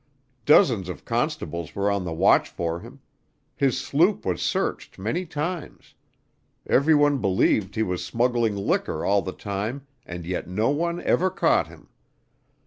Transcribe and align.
Dozens 0.47 0.89
of 0.89 1.05
constables 1.05 1.75
were 1.75 1.91
on 1.91 2.05
the 2.05 2.11
watch 2.11 2.49
for 2.49 2.79
him; 2.79 3.01
his 3.55 3.79
sloop 3.79 4.25
was 4.25 4.41
searched 4.41 4.97
many 4.97 5.27
times; 5.27 5.93
every 6.65 6.95
one 6.95 7.19
believed 7.19 7.75
he 7.75 7.83
was 7.83 8.03
smuggling 8.03 8.55
liquor 8.55 9.05
all 9.05 9.21
the 9.21 9.31
time 9.31 9.85
and 10.03 10.25
yet 10.25 10.47
no 10.47 10.71
one 10.71 10.99
ever 11.03 11.29
caught 11.29 11.67
him. 11.67 11.87